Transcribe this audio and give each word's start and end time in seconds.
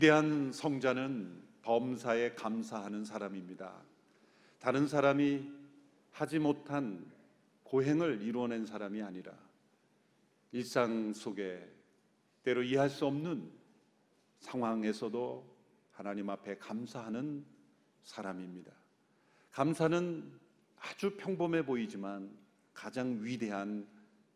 위대한 0.00 0.50
성자는 0.50 1.42
범사에 1.60 2.32
감사하는 2.32 3.04
사람입니다. 3.04 3.82
다른 4.58 4.88
사람이 4.88 5.46
하지 6.10 6.38
못한 6.38 7.12
고행을 7.64 8.22
이루어낸 8.22 8.64
사람이 8.64 9.02
아니라 9.02 9.30
일상 10.52 11.12
속에 11.12 11.70
때로 12.42 12.62
이해할 12.62 12.88
수 12.88 13.04
없는 13.04 13.52
상황에서도 14.38 15.44
하나님 15.92 16.30
앞에 16.30 16.56
감사하는 16.56 17.44
사람입니다. 18.02 18.72
감사는 19.50 20.32
아주 20.78 21.14
평범해 21.18 21.66
보이지만 21.66 22.34
가장 22.72 23.22
위대한 23.22 23.86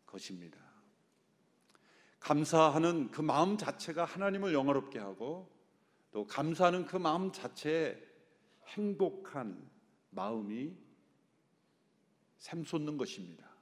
것입니다. 0.05 0.59
감사하는 2.19 3.09
그 3.09 3.21
마음 3.21 3.57
자체가 3.57 4.05
하나님을 4.05 4.53
영화롭게 4.53 4.99
하고 4.99 5.54
또 6.15 6.25
감사하는 6.25 6.85
그 6.85 6.95
마음 6.95 7.29
자체에 7.29 8.01
행복한 8.67 9.69
마음이 10.11 10.73
샘솟는 12.37 12.95
것입니다. 12.95 13.53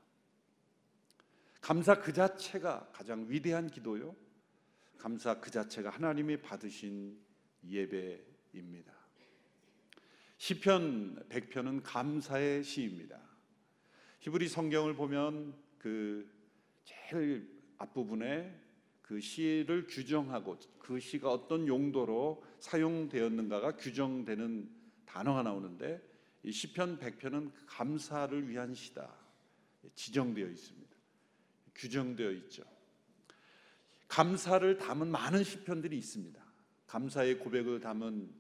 감사 1.62 2.00
그 2.00 2.14
자체가 2.14 2.92
가장 2.94 3.26
위대한 3.28 3.72
기도요. 3.72 4.16
감사 5.00 5.40
그 5.40 5.50
자체가 5.50 5.90
하나님이 5.90 6.44
받으신 6.44 7.20
예배입니다. 7.68 8.94
시편 10.38 11.28
100편은 11.30 11.82
감사의 11.84 12.64
시입니다. 12.64 13.20
히브리 14.20 14.48
성경을 14.48 14.94
보면 14.94 15.56
그 15.80 16.32
제일 16.84 17.50
앞부분에 17.80 18.62
그 19.02 19.20
시를 19.20 19.88
규정하고 19.88 20.58
그 20.80 21.00
시가 21.00 21.32
어떤 21.32 21.68
용도로 21.68 22.53
사용되었는가가 22.64 23.76
규정되는 23.76 24.70
단어가 25.06 25.44
나오는데 25.44 26.02
이 26.44 26.52
시편 26.52 26.98
100편은 26.98 27.52
감사를 27.66 28.48
위한 28.50 28.74
시다. 28.74 29.14
지정되어 29.96 30.48
있습니다. 30.48 30.96
규정되어 31.76 32.32
있죠. 32.32 32.64
감사를 34.08 34.78
담은 34.78 35.10
많은 35.10 35.44
시편들이 35.44 35.98
있습니다. 35.98 36.42
감사의 36.88 37.40
고백을 37.40 37.82
담은 37.82 38.34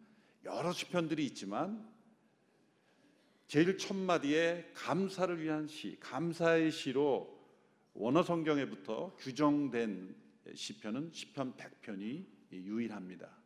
여러 0.46 0.72
시편들이 0.72 1.26
있지만 1.28 1.92
제일 3.48 3.78
첫 3.78 3.94
마디에 3.94 4.72
감사를 4.74 5.42
위한 5.42 5.68
시, 5.68 5.98
감사의 6.00 6.72
시로 6.72 7.46
원어 7.94 8.24
성경에부터 8.24 9.18
규정된 9.18 10.16
시편은 10.56 11.12
시편 11.12 11.56
100편이 11.58 12.26
유일합니다. 12.52 13.43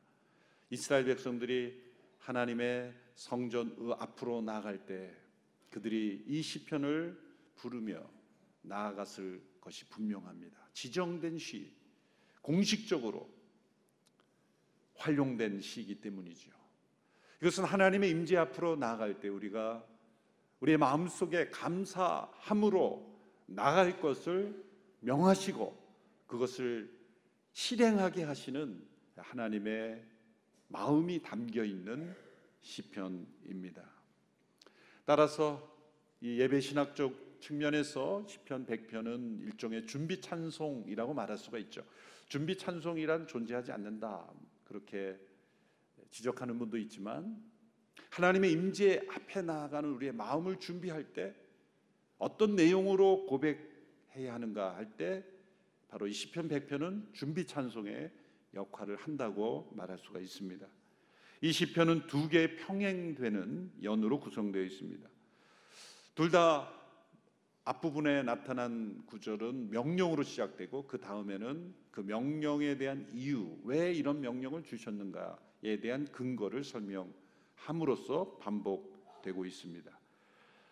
이스라엘 0.69 1.05
백성들이 1.05 1.81
하나님의 2.19 2.93
성전 3.15 3.75
앞으로 3.97 4.41
나아갈 4.41 4.85
때 4.85 5.15
그들이 5.69 6.23
이 6.27 6.41
시편을 6.41 7.17
부르며 7.55 8.03
나아갔을 8.61 9.41
것이 9.61 9.88
분명합니다. 9.89 10.57
지정된 10.73 11.38
시, 11.38 11.73
공식적으로 12.41 13.29
활용된 14.95 15.61
시이기 15.61 16.01
때문이죠. 16.01 16.51
이것은 17.41 17.63
하나님의 17.65 18.09
임재 18.09 18.38
앞으로 18.38 18.75
나아갈 18.75 19.19
때 19.19 19.29
우리가 19.29 19.85
우리의 20.59 20.77
마음속에 20.77 21.49
감사함으로 21.49 23.16
나갈 23.45 24.00
것을 24.00 24.66
명하시고 25.01 25.88
그것을 26.25 26.91
실행하게 27.53 28.23
하시는 28.23 28.83
하나님의 29.16 30.03
마음이 30.67 31.22
담겨 31.22 31.63
있는 31.63 32.16
시편입니다. 32.61 33.83
따라서 35.05 35.75
이 36.22 36.39
예배 36.39 36.59
신학적 36.59 37.39
측면에서 37.39 38.25
시편 38.28 38.66
100편은 38.66 39.41
일종의 39.44 39.85
준비 39.85 40.19
찬송이라고 40.19 41.13
말할 41.13 41.38
수가 41.38 41.57
있죠. 41.59 41.83
준비 42.27 42.57
찬송이란 42.57 43.27
존재하지 43.27 43.72
않는다. 43.72 44.29
그렇게 44.66 45.17
지적하는 46.11 46.57
분도 46.59 46.77
있지만 46.77 47.41
하나님의 48.09 48.51
임재 48.51 49.06
앞에 49.09 49.44
나아가는 49.44 49.89
우리의 49.94 50.13
마음을 50.13 50.59
준비할 50.59 51.13
때 51.13 51.35
어떤 52.17 52.56
내용으로 52.56 53.25
고백해야 53.27 54.33
하는가 54.33 54.75
할 54.75 54.91
때 54.97 55.23
바로 55.88 56.07
이 56.07 56.11
시편 56.11 56.50
100편은 56.50 57.13
준비 57.13 57.45
찬송의 57.45 58.11
역할을 58.57 58.97
한다고 58.97 59.72
말할 59.75 59.97
수가 59.97 60.19
있습니다. 60.19 60.68
이 61.41 61.51
시편은 61.51 62.07
두 62.07 62.28
개의 62.28 62.57
평행되는 62.57 63.84
연으로 63.84 64.19
구성되어 64.19 64.63
있습니다. 64.63 65.07
둘 66.16 66.31
다 66.31 66.78
앞부분에 67.68 68.23
나타난 68.23 69.03
구절은 69.07 69.72
명령으로 69.72 70.23
시작되고 70.23 70.88
그 70.88 71.00
다음에는 71.00 71.75
그 71.91 72.00
명령에 72.00 72.78
대한 72.78 73.09
이유, 73.13 73.57
왜 73.66 73.91
이런 73.91 74.22
명령을 74.22 74.63
주셨는가에 74.63 75.81
대한 75.81 76.06
근거를 76.06 76.63
설명함으로써 76.63 78.38
반복되고 78.39 79.45
있습니다. 79.45 79.91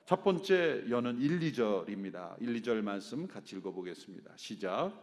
첫 0.06 0.24
번째 0.24 0.86
연은 0.90 1.20
1, 1.20 1.40
2절입니다. 1.40 2.42
1, 2.42 2.62
2절 2.62 2.82
말씀 2.82 3.28
같이 3.28 3.58
읽어보겠습니다. 3.58 4.38
시작. 4.38 4.94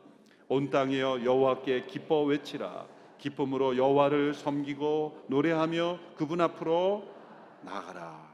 온 0.53 0.69
땅이여 0.69 1.25
여호와께 1.25 1.87
기뻐 1.87 2.25
외치라. 2.25 2.87
기쁨으로 3.17 3.79
여호와를 3.79 4.35
섬기고 4.35 5.25
노래하며 5.31 6.15
그분 6.15 6.43
앞으로 6.43 7.11
나가라. 7.63 8.31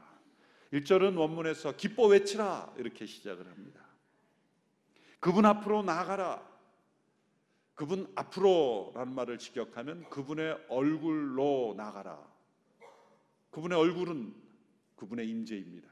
1절은 0.73 1.17
원문에서 1.17 1.77
기뻐 1.77 2.07
외치라 2.07 2.73
이렇게 2.75 3.05
시작을 3.05 3.47
합니다. 3.47 3.79
그분 5.21 5.45
앞으로 5.45 5.81
나가라. 5.81 6.45
그분 7.73 8.11
앞으로라는 8.15 9.15
말을 9.15 9.37
직역하면 9.37 10.09
그분의 10.09 10.65
얼굴로 10.67 11.75
나가라. 11.77 12.19
그분의 13.51 13.77
얼굴은 13.77 14.35
그분의 14.97 15.29
임재입니다. 15.29 15.87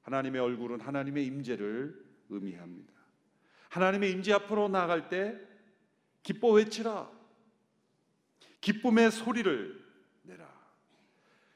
하나님의 0.00 0.40
얼굴은 0.40 0.80
하나님의 0.80 1.24
임재를 1.26 2.04
의미합니다. 2.28 2.91
하나님의 3.72 4.12
임재 4.12 4.34
앞으로 4.34 4.68
나갈 4.68 5.08
때 5.08 5.34
기뻐 6.22 6.52
외치라. 6.52 7.10
기쁨의 8.60 9.10
소리를 9.10 9.82
내라. 10.24 10.46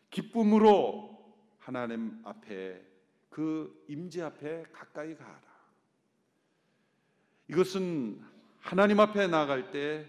기쁨으로 0.09 1.15
하나님 1.59 2.19
앞에 2.25 2.83
그 3.29 3.85
임재 3.89 4.23
앞에 4.23 4.63
가까이 4.73 5.15
가라. 5.15 5.43
이것은 7.49 8.19
하나님 8.61 8.99
앞에 8.99 9.27
나갈 9.27 9.71
때 9.71 10.07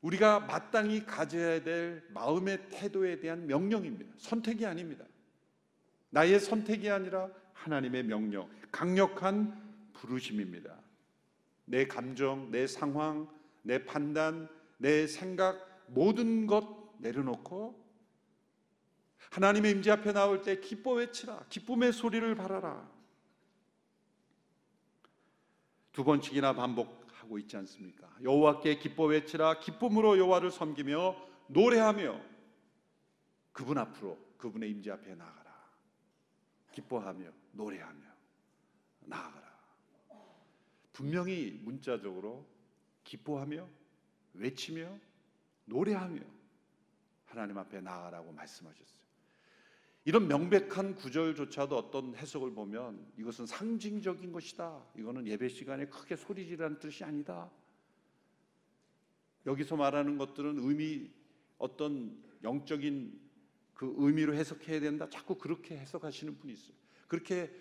우리가 0.00 0.40
마땅히 0.40 1.06
가져야 1.06 1.62
될 1.62 2.04
마음의 2.08 2.68
태도에 2.70 3.20
대한 3.20 3.46
명령입니다. 3.46 4.12
선택이 4.18 4.66
아닙니다. 4.66 5.04
나의 6.10 6.40
선택이 6.40 6.90
아니라 6.90 7.30
하나님의 7.52 8.02
명령, 8.02 8.50
강력한 8.72 9.56
부르심입니다. 9.92 10.81
내 11.64 11.86
감정, 11.86 12.50
내 12.50 12.66
상황, 12.66 13.28
내 13.62 13.84
판단, 13.84 14.48
내 14.78 15.06
생각 15.06 15.84
모든 15.86 16.46
것 16.46 16.94
내려놓고 16.98 17.82
하나님의 19.30 19.72
임재 19.72 19.90
앞에 19.90 20.12
나올 20.12 20.42
때 20.42 20.60
기뻐 20.60 20.92
외치라. 20.92 21.44
기쁨의 21.48 21.92
소리를 21.92 22.34
발하라. 22.34 22.90
두 25.92 26.04
번씩이나 26.04 26.54
반복하고 26.54 27.38
있지 27.38 27.56
않습니까? 27.58 28.08
여호와께 28.22 28.78
기뻐 28.78 29.04
외치라. 29.04 29.60
기쁨으로 29.60 30.18
여호와를 30.18 30.50
섬기며 30.50 31.16
노래하며 31.48 32.20
그분 33.52 33.78
앞으로 33.78 34.18
그분의 34.38 34.70
임재 34.70 34.90
앞에 34.90 35.14
나가라. 35.14 35.52
기뻐하며 36.72 37.30
노래하며 37.52 38.00
나아가라. 39.00 39.41
분명히 40.92 41.60
문자적으로 41.62 42.46
기뻐하며 43.04 43.68
외치며 44.34 44.98
노래하며 45.64 46.20
하나님 47.26 47.58
앞에 47.58 47.80
나아가라고 47.80 48.32
말씀하셨어요. 48.32 49.02
이런 50.04 50.26
명백한 50.26 50.96
구절조차도 50.96 51.76
어떤 51.76 52.14
해석을 52.16 52.52
보면 52.52 53.06
이것은 53.16 53.46
상징적인 53.46 54.32
것이다. 54.32 54.84
이거는 54.98 55.26
예배 55.26 55.48
시간에 55.48 55.86
크게 55.86 56.16
소리 56.16 56.46
지르는 56.46 56.80
뜻이 56.80 57.04
아니다. 57.04 57.50
여기서 59.46 59.76
말하는 59.76 60.18
것들은 60.18 60.58
의미 60.58 61.10
어떤 61.58 62.20
영적인 62.42 63.20
그 63.74 63.94
의미로 63.98 64.34
해석해야 64.34 64.80
된다. 64.80 65.08
자꾸 65.08 65.36
그렇게 65.36 65.76
해석하시는 65.78 66.36
분이 66.38 66.52
있어요. 66.52 66.74
그렇게 67.06 67.54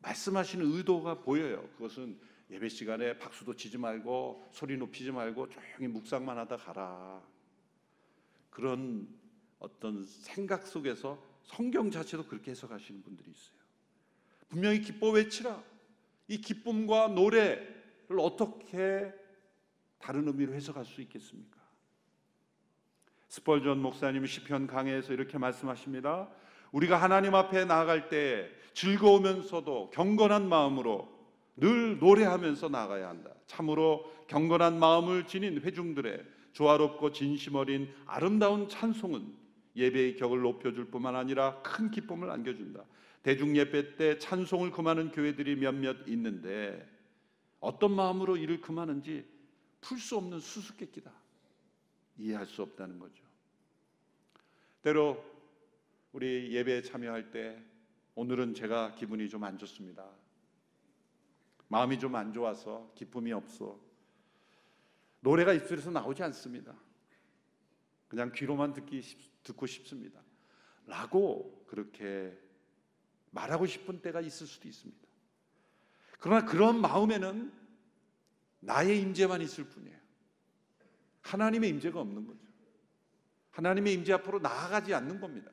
말씀하시는 0.00 0.64
의도가 0.64 1.22
보여요. 1.22 1.68
그것은 1.76 2.18
예배 2.50 2.68
시간에 2.68 3.18
박수도 3.18 3.54
치지 3.54 3.76
말고 3.76 4.48
소리 4.50 4.76
높이지 4.76 5.12
말고 5.12 5.48
조용히 5.50 5.88
묵상만 5.88 6.38
하다 6.38 6.56
가라. 6.56 7.22
그런 8.50 9.08
어떤 9.58 10.04
생각 10.06 10.66
속에서 10.66 11.22
성경 11.42 11.90
자체도 11.90 12.26
그렇게 12.26 12.50
해석하시는 12.52 13.02
분들이 13.02 13.30
있어요. 13.30 13.58
분명히 14.48 14.80
기뻐 14.80 15.10
외치라. 15.10 15.62
이 16.26 16.40
기쁨과 16.40 17.08
노래를 17.08 18.18
어떻게 18.18 19.12
다른 19.98 20.26
의미로 20.26 20.54
해석할 20.54 20.84
수 20.84 21.00
있겠습니까? 21.02 21.58
스펄전 23.28 23.80
목사님 23.80 24.24
시편 24.24 24.66
강해에서 24.66 25.12
이렇게 25.12 25.36
말씀하십니다. 25.36 26.30
우리가 26.72 26.96
하나님 26.96 27.34
앞에 27.34 27.64
나아갈 27.64 28.08
때 28.08 28.50
즐거우면서도 28.74 29.90
경건한 29.90 30.48
마음으로 30.48 31.17
늘 31.60 31.98
노래하면서 31.98 32.68
나가야 32.68 33.08
한다. 33.08 33.30
참으로 33.46 34.10
경건한 34.28 34.78
마음을 34.78 35.26
지닌 35.26 35.60
회중들의 35.60 36.24
조화롭고 36.52 37.12
진심 37.12 37.54
어린 37.54 37.92
아름다운 38.06 38.68
찬송은 38.68 39.34
예배의 39.76 40.16
격을 40.16 40.40
높여줄 40.40 40.90
뿐만 40.90 41.14
아니라 41.16 41.62
큰 41.62 41.90
기쁨을 41.90 42.30
안겨준다. 42.30 42.84
대중 43.22 43.56
예배 43.56 43.96
때 43.96 44.18
찬송을 44.18 44.70
금하는 44.70 45.10
교회들이 45.10 45.56
몇몇 45.56 45.96
있는데 46.08 46.88
어떤 47.60 47.92
마음으로 47.94 48.36
이를 48.36 48.60
금하는지 48.60 49.24
풀 49.80 49.98
수 49.98 50.16
없는 50.16 50.40
수수께끼다. 50.40 51.12
이해할 52.18 52.46
수 52.46 52.62
없다는 52.62 52.98
거죠. 52.98 53.22
때로 54.82 55.24
우리 56.12 56.52
예배에 56.52 56.82
참여할 56.82 57.30
때 57.30 57.62
오늘은 58.14 58.54
제가 58.54 58.94
기분이 58.94 59.28
좀 59.28 59.44
안 59.44 59.58
좋습니다. 59.58 60.04
마음이 61.68 61.98
좀 61.98 62.14
안 62.14 62.32
좋아서 62.32 62.92
기쁨이 62.94 63.32
없어. 63.32 63.78
노래가 65.20 65.52
입술에서 65.52 65.90
나오지 65.90 66.22
않습니다. 66.22 66.74
그냥 68.08 68.32
귀로만 68.34 68.72
듣기 68.72 69.02
듣고 69.42 69.66
싶습니다. 69.66 70.20
라고 70.86 71.64
그렇게 71.66 72.36
말하고 73.30 73.66
싶은 73.66 74.00
때가 74.00 74.20
있을 74.20 74.46
수도 74.46 74.68
있습니다. 74.68 75.06
그러나 76.18 76.46
그런 76.46 76.80
마음에는 76.80 77.52
나의 78.60 79.00
임재만 79.02 79.42
있을 79.42 79.64
뿐이에요. 79.64 79.98
하나님의 81.20 81.70
임재가 81.70 82.00
없는 82.00 82.26
거죠. 82.26 82.48
하나님의 83.50 83.92
임재 83.94 84.14
앞으로 84.14 84.38
나아가지 84.38 84.94
않는 84.94 85.20
겁니다. 85.20 85.50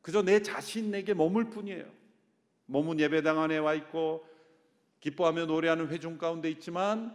그저 0.00 0.22
내 0.22 0.40
자신에게 0.40 1.14
머물 1.14 1.50
뿐이에요. 1.50 1.90
몸은 2.66 2.98
예배당 3.00 3.40
안에 3.40 3.58
와 3.58 3.74
있고 3.74 4.26
기뻐하며 5.04 5.44
노래하는 5.44 5.88
회중 5.88 6.16
가운데 6.16 6.50
있지만 6.50 7.14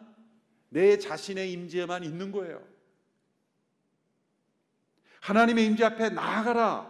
내 0.70 1.00
자신의 1.00 1.52
임재만 1.52 2.04
있는 2.04 2.32
거예요. 2.32 2.64
하나님의 5.22 5.66
임재 5.66 5.86
앞에 5.86 6.10
나아가라 6.10 6.88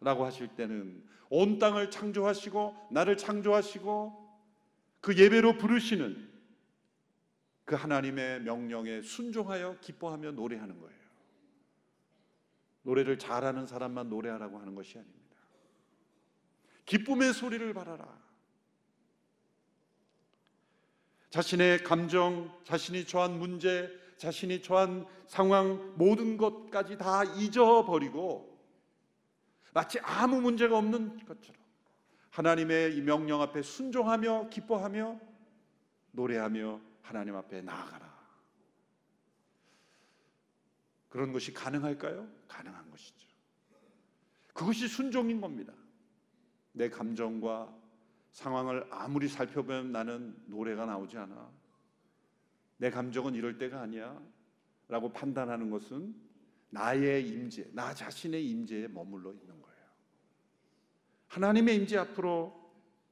라고 0.00 0.24
하실 0.24 0.48
때는 0.48 1.08
온 1.30 1.60
땅을 1.60 1.92
창조하시고 1.92 2.88
나를 2.90 3.16
창조하시고 3.16 4.40
그 5.00 5.16
예배로 5.16 5.58
부르시는 5.58 6.28
그 7.64 7.76
하나님의 7.76 8.42
명령에 8.42 9.00
순종하여 9.00 9.78
기뻐하며 9.80 10.32
노래하는 10.32 10.80
거예요. 10.80 11.02
노래를 12.82 13.16
잘하는 13.16 13.68
사람만 13.68 14.08
노래하라고 14.08 14.58
하는 14.58 14.74
것이 14.74 14.98
아닙니다. 14.98 15.36
기쁨의 16.84 17.32
소리를 17.32 17.72
발하라. 17.72 18.21
자신의 21.32 21.82
감정, 21.82 22.52
자신이 22.62 23.06
처한 23.06 23.38
문제, 23.38 23.90
자신이 24.18 24.60
처한 24.60 25.06
상황 25.26 25.94
모든 25.96 26.36
것까지 26.36 26.98
다 26.98 27.24
잊어버리고 27.24 28.60
마치 29.72 29.98
아무 30.00 30.42
문제가 30.42 30.76
없는 30.76 31.24
것처럼 31.24 31.58
하나님의 32.28 32.94
이 32.96 33.00
명령 33.00 33.40
앞에 33.40 33.62
순종하며 33.62 34.50
기뻐하며 34.50 35.18
노래하며 36.10 36.80
하나님 37.00 37.34
앞에 37.34 37.62
나아가라. 37.62 38.12
그런 41.08 41.32
것이 41.32 41.54
가능할까요? 41.54 42.28
가능한 42.46 42.90
것이죠. 42.90 43.26
그것이 44.52 44.86
순종인 44.86 45.40
겁니다. 45.40 45.72
내 46.72 46.90
감정과 46.90 47.74
상황을 48.32 48.86
아무리 48.90 49.28
살펴보면 49.28 49.92
나는 49.92 50.34
노래가 50.46 50.86
나오지 50.86 51.16
않아. 51.18 51.50
내 52.78 52.90
감정은 52.90 53.34
이럴 53.34 53.58
때가 53.58 53.80
아니야. 53.80 54.20
라고 54.88 55.12
판단하는 55.12 55.70
것은 55.70 56.14
나의 56.70 57.28
임재, 57.28 57.70
나 57.72 57.94
자신의 57.94 58.46
임재에 58.48 58.88
머물러 58.88 59.32
있는 59.32 59.60
거예요. 59.60 59.86
하나님의 61.28 61.76
임재 61.76 61.98
앞으로 61.98 62.58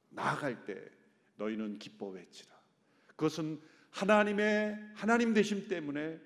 나아갈 0.09 0.65
때 0.65 0.89
너희는 1.37 1.79
기뻐 1.79 2.09
외치라. 2.09 2.51
그것은 3.07 3.61
하나님의 3.91 4.91
하나님 4.95 5.33
되심 5.33 5.67
때문에 5.67 6.19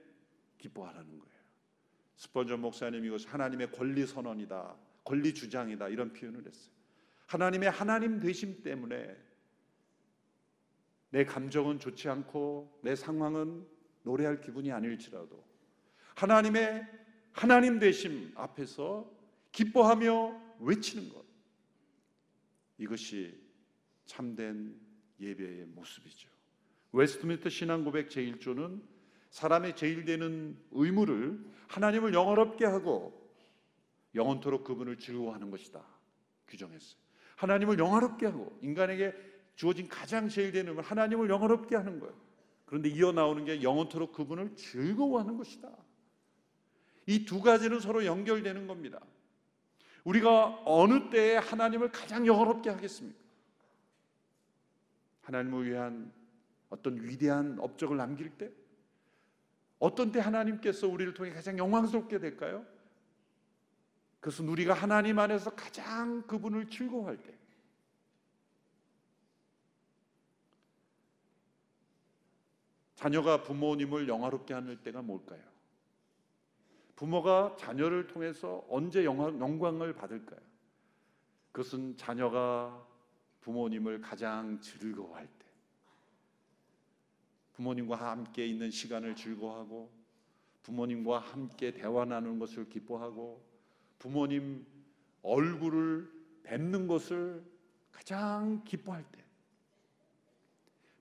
기뻐하라는 0.57 1.19
거예요. 1.19 1.35
스펀전 2.15 2.61
목사님이 2.61 3.07
이것 3.07 3.31
하나님의 3.31 3.71
권리 3.71 4.05
선언이다, 4.07 4.75
권리 5.03 5.33
주장이다 5.33 5.89
이런 5.89 6.13
표현을 6.13 6.45
했어요. 6.45 6.74
하나님의 7.27 7.69
하나님 7.69 8.19
되심 8.19 8.61
때문에 8.61 9.15
내 11.09 11.23
감정은 11.23 11.79
좋지 11.79 12.09
않고 12.09 12.79
내 12.83 12.95
상황은 12.95 13.65
노래할 14.03 14.41
기분이 14.41 14.71
아닐지라도 14.71 15.43
하나님의 16.15 16.85
하나님 17.31 17.79
되심 17.79 18.31
앞에서 18.35 19.11
기뻐하며 19.51 20.57
외치는 20.59 21.09
것 21.09 21.25
이것이 22.77 23.41
참된 24.05 24.79
예배의 25.19 25.65
모습이죠. 25.67 26.29
웨스트민스터 26.91 27.49
신앙 27.49 27.83
고백 27.83 28.09
제1조는 28.09 28.81
사람의 29.29 29.75
제일 29.75 30.05
되는 30.05 30.57
의무를 30.71 31.43
하나님을 31.67 32.13
영화롭게 32.13 32.65
하고 32.65 33.25
영원토록 34.13 34.63
그분을 34.63 34.97
즐거워하는 34.97 35.51
것이다 35.51 35.85
규정했어요. 36.47 37.04
하나님을 37.35 37.79
영화롭게 37.79 38.27
하고 38.27 38.57
인간에게 38.61 39.13
주어진 39.55 39.87
가장 39.87 40.27
제일 40.29 40.51
되는 40.51 40.75
건 40.75 40.83
하나님을 40.83 41.29
영화롭게 41.29 41.75
하는 41.75 41.99
거예요. 41.99 42.15
그런데 42.65 42.89
이어 42.89 43.11
나오는 43.11 43.45
게 43.45 43.61
영원토록 43.61 44.13
그분을 44.13 44.55
즐거워하는 44.55 45.37
것이다. 45.37 45.69
이 47.07 47.25
두 47.25 47.41
가지는 47.41 47.79
서로 47.79 48.05
연결되는 48.05 48.67
겁니다. 48.67 48.99
우리가 50.03 50.61
어느 50.65 51.09
때에 51.09 51.37
하나님을 51.37 51.91
가장 51.91 52.25
영화롭게 52.25 52.69
하겠습니까? 52.69 53.19
하나님을 55.21 55.67
위한 55.67 56.11
어떤 56.69 57.01
위대한 57.01 57.57
업적을 57.59 57.97
남길 57.97 58.29
때? 58.37 58.51
어떤 59.79 60.11
때 60.11 60.19
하나님께서 60.19 60.87
우리를 60.87 61.13
통해 61.13 61.31
가장 61.31 61.57
영광스럽게 61.57 62.19
될까요? 62.19 62.65
그것은 64.25 64.49
우리가 64.49 64.73
하나님 64.73 65.19
안에서 65.19 65.51
가장 65.51 66.23
그분을 66.23 66.67
즐거워할 66.67 67.15
때. 67.15 67.31
자녀가 72.95 73.43
부모님을 73.43 74.07
영화롭게 74.07 74.55
하는 74.55 74.81
때가 74.81 75.03
뭘까요? 75.03 75.43
부모가 76.95 77.55
자녀를 77.59 78.07
통해서 78.07 78.65
언제 78.67 79.05
영광을 79.05 79.93
받을까요? 79.93 80.39
그것은 81.51 81.95
자녀가 81.95 82.83
부모님을 83.41 84.01
가장 84.01 84.59
즐거워할 84.59 85.27
때. 85.27 85.45
부모님과 87.53 87.95
함께 87.95 88.47
있는 88.47 88.71
시간을 88.71 89.15
즐거워하고 89.15 89.91
부모님과 90.63 91.19
함께 91.19 91.71
대화 91.71 92.05
나누는 92.05 92.39
것을 92.39 92.67
기뻐하고 92.67 93.54
부모님 93.99 94.65
얼굴을 95.21 96.11
뵙는 96.43 96.87
것을 96.87 97.43
가장 97.91 98.63
기뻐할 98.63 99.03
때 99.11 99.23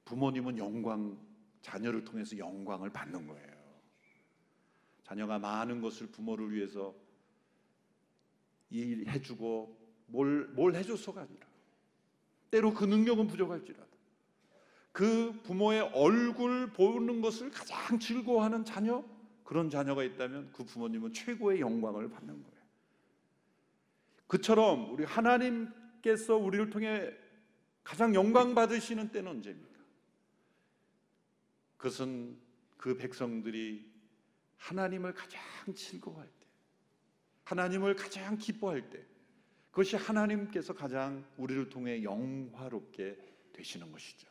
부모님은 0.05 0.59
영광 0.59 1.19
자녀를 1.63 2.05
통해서 2.05 2.37
영광을 2.37 2.91
받는 2.91 3.27
거예요. 3.27 3.55
자녀가 5.03 5.39
많은 5.39 5.81
것을 5.81 6.07
부모를 6.09 6.53
위해서 6.53 6.95
일해주고 8.71 9.85
뭘, 10.07 10.47
뭘 10.49 10.75
해줘서가 10.75 11.23
아니라 11.23 11.47
때로 12.51 12.73
그 12.73 12.85
능력은 12.85 13.27
부족할지라도 13.27 13.95
그 14.93 15.41
부모의 15.43 15.81
얼굴 15.93 16.73
보는 16.73 17.21
것을 17.21 17.51
가장 17.51 17.99
즐거워하는 17.99 18.65
자녀 18.65 19.05
그런 19.43 19.69
자녀가 19.69 20.05
있다면 20.05 20.53
그 20.53 20.65
부모님은 20.65 21.13
최고의 21.13 21.61
영광을 21.61 22.09
받는 22.09 22.43
거예요. 22.43 22.54
그처럼 24.27 24.93
우리 24.93 25.05
하나님께서 25.05 26.37
우리를 26.37 26.71
통해 26.71 27.13
가장 27.83 28.15
영광 28.15 28.55
받으시는 28.55 29.11
때는 29.13 29.31
언제입니까? 29.31 29.81
그것은 31.77 32.39
그 32.77 32.97
백성들이 32.97 33.93
하나님을 34.57 35.13
가장 35.13 35.41
즐거워할 35.75 36.27
때, 36.27 36.47
하나님을 37.45 37.95
가장 37.95 38.39
기뻐할 38.39 38.89
때 38.89 39.05
그것이 39.71 39.97
하나님께서 39.97 40.73
가장 40.73 41.25
우리를 41.37 41.69
통해 41.69 42.03
영화롭게 42.03 43.19
되시는 43.53 43.91
것이죠. 43.93 44.29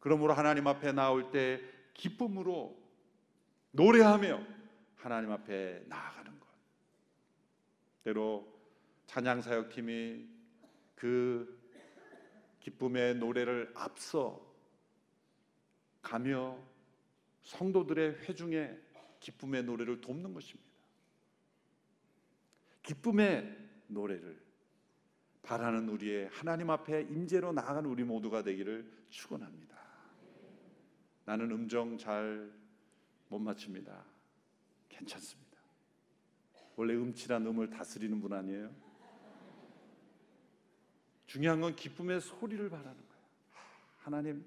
그러므로 0.00 0.32
하나님 0.32 0.66
앞에 0.66 0.92
나올 0.92 1.30
때 1.30 1.60
기쁨으로 1.94 2.76
노래하며 3.72 4.42
하나님 4.96 5.30
앞에 5.30 5.84
나아가는 5.86 6.40
것. 6.40 6.48
때로 8.02 8.55
찬양 9.06 9.40
사역팀이 9.40 10.28
그 10.94 11.58
기쁨의 12.60 13.16
노래를 13.16 13.72
앞서 13.74 14.44
가며 16.02 16.58
성도들의 17.42 18.20
회중에 18.22 18.76
기쁨의 19.20 19.64
노래를 19.64 20.00
돕는 20.00 20.34
것입니다. 20.34 20.70
기쁨의 22.82 23.56
노래를 23.88 24.40
바라는 25.42 25.88
우리의 25.88 26.28
하나님 26.28 26.70
앞에 26.70 27.02
임재로 27.02 27.52
나아가는 27.52 27.88
우리 27.88 28.04
모두가 28.04 28.42
되기를 28.42 29.06
축원합니다. 29.10 29.76
나는 31.24 31.50
음정 31.50 31.96
잘 31.98 32.66
못 33.28 33.38
맞춥니다. 33.38 34.04
괜찮습니다. 34.88 35.58
원래 36.76 36.94
음치란 36.94 37.46
음을 37.46 37.70
다스리는 37.70 38.20
분 38.20 38.32
아니에요? 38.32 38.70
중요한 41.36 41.60
건 41.60 41.76
기쁨의 41.76 42.22
소리를 42.22 42.70
바라는 42.70 42.94
거예요. 42.94 43.24
하나님 43.98 44.42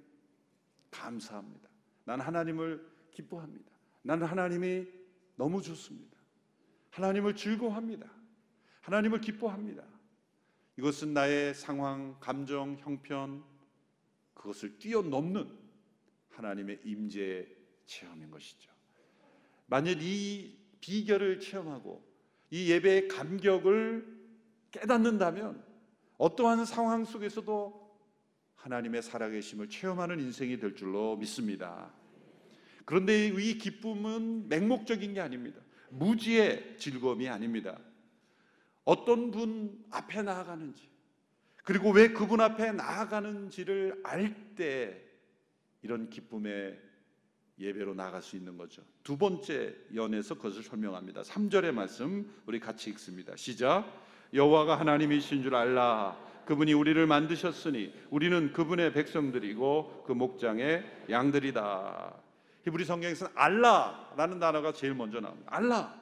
감사합니다. 0.89 1.69
난 2.03 2.19
하나님을 2.19 2.83
기뻐합니다. 3.11 3.71
나는 4.01 4.25
하나님이 4.25 4.87
너무 5.35 5.61
좋습니다. 5.61 6.17
하나님을 6.89 7.35
즐거워합니다. 7.35 8.09
하나님을 8.81 9.21
기뻐합니다. 9.21 9.83
이것은 10.77 11.13
나의 11.13 11.53
상황, 11.53 12.19
감정, 12.19 12.75
형편 12.79 13.43
그것을 14.33 14.79
뛰어넘는 14.79 15.47
하나님의 16.31 16.81
임재 16.85 17.47
체험인 17.85 18.31
것이죠. 18.31 18.71
만일 19.67 20.01
이 20.01 20.57
비결을 20.81 21.39
체험하고 21.39 22.03
이 22.49 22.71
예배의 22.71 23.09
감격을 23.09 24.17
깨닫는다면 24.71 25.68
어떠한 26.19 26.65
상황 26.65 27.05
속에서도 27.05 27.89
하나님의 28.55 29.01
살아계심을 29.01 29.69
체험하는 29.69 30.19
인생이 30.19 30.59
될 30.59 30.75
줄로 30.75 31.15
믿습니다. 31.17 31.91
그런데 32.85 33.27
이 33.27 33.57
기쁨은 33.57 34.49
맹목적인 34.49 35.13
게 35.13 35.21
아닙니다. 35.21 35.61
무지의 35.89 36.77
즐거움이 36.77 37.27
아닙니다. 37.27 37.79
어떤 38.83 39.31
분 39.31 39.83
앞에 39.89 40.21
나아가는지 40.21 40.87
그리고 41.63 41.91
왜 41.91 42.09
그분 42.09 42.41
앞에 42.41 42.73
나아가는지를 42.73 44.01
알 44.03 44.49
때 44.59 45.01
이런 45.81 46.09
기쁨의 46.09 46.77
예배로 47.59 47.93
나갈 47.93 48.21
수 48.21 48.35
있는 48.35 48.57
거죠. 48.57 48.83
두 49.03 49.17
번째 49.17 49.73
연에서 49.95 50.35
그것을 50.35 50.63
설명합니다. 50.63 51.21
3절의 51.21 51.71
말씀 51.71 52.29
우리 52.45 52.59
같이 52.59 52.89
읽습니다. 52.89 53.37
시작. 53.37 54.08
여호와가 54.33 54.79
하나님이신 54.79 55.43
줄 55.43 55.55
알라. 55.55 56.17
그분이 56.45 56.73
우리를 56.73 57.05
만드셨으니 57.05 57.93
우리는 58.09 58.51
그분의 58.53 58.93
백성들이고 58.93 60.03
그 60.05 60.11
목장의 60.13 61.05
양들이다. 61.09 62.13
히브리 62.63 62.85
성경에서는 62.85 63.33
알라라는 63.35 64.39
단어가 64.39 64.73
제일 64.73 64.95
먼저 64.95 65.19
나옵니다. 65.19 65.49
알라. 65.53 65.99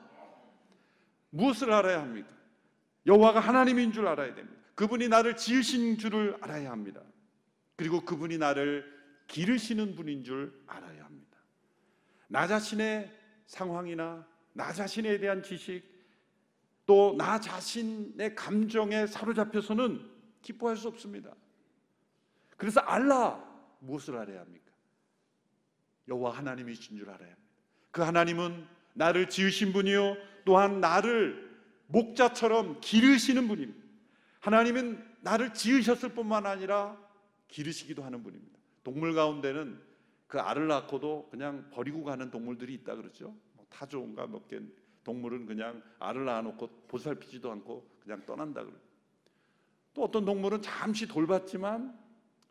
무엇을 1.30 1.72
알아야 1.72 2.02
합니까? 2.02 2.30
여호와가 3.06 3.40
하나님인 3.40 3.92
줄 3.92 4.08
알아야 4.08 4.34
됩니다. 4.34 4.58
그분이 4.76 5.10
나를 5.10 5.36
지으신 5.36 5.98
줄을 5.98 6.38
알아야 6.42 6.72
합니다. 6.72 7.02
그리고 7.76 8.02
그분이 8.02 8.38
나를 8.38 8.86
기르시는 9.28 9.96
분인 9.96 10.24
줄 10.24 10.54
알아야 10.68 11.04
합니다. 11.04 11.38
나 12.28 12.48
자신의 12.48 13.12
상황이나 13.46 14.26
나 14.54 14.72
자신에 14.72 15.20
대한 15.20 15.44
지식 15.44 15.84
또 16.88 17.14
나 17.18 17.40
자신의 17.40 18.34
감정에 18.34 19.06
사로잡혀서는 19.06 20.10
기뻐할 20.42 20.78
수 20.78 20.88
없습니다. 20.88 21.36
그래서 22.56 22.80
알라 22.80 23.44
무엇을 23.80 24.16
알아야 24.18 24.40
합니까? 24.40 24.72
여호와 26.08 26.32
하나님이신 26.38 26.98
줄 26.98 27.10
알아야 27.10 27.28
합니다. 27.30 27.42
그 27.92 28.02
하나님은 28.02 28.66
나를 28.94 29.30
지으신 29.30 29.74
분이요 29.74 30.16
또한 30.46 30.80
나를 30.80 31.48
목자처럼 31.88 32.80
기르시는 32.82 33.48
분입니다. 33.48 33.86
하나님은 34.40 35.06
나를 35.22 35.54
지으셨을 35.54 36.10
뿐만 36.14 36.46
아니라 36.46 36.98
기르시기도 37.50 38.04
하는 38.04 38.24
분입니다. 38.24 38.58
동물 38.84 39.14
가운데는 39.14 39.80
그 40.28 40.40
알을 40.40 40.68
낳고도 40.68 41.28
그냥 41.30 41.70
버리고 41.72 42.04
가는 42.04 42.32
동물들이 42.32 42.74
있다 42.74 42.96
그러죠. 42.96 43.36
뭐 43.54 43.66
타조인가 43.70 44.28
몇 44.28 44.48
개 44.48 44.60
동물은 45.08 45.46
그냥 45.46 45.82
알을 46.00 46.26
낳아놓고 46.26 46.68
보살피지도 46.90 47.50
않고 47.50 47.90
그냥 48.02 48.26
떠난다. 48.26 48.62
또 49.94 50.04
어떤 50.04 50.26
동물은 50.26 50.62
잠시 50.62 51.08
돌봤지만 51.08 51.98